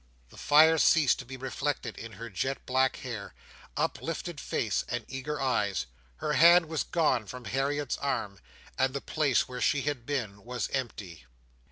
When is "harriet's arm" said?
7.45-8.39